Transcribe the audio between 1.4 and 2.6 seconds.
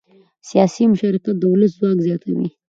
ولس ځواک زیاتوي